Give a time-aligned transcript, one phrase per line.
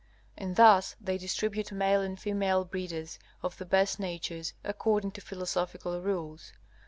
[0.35, 6.01] And thus they distribute male and female breeders of the best natures according to philosophical
[6.01, 6.53] rules.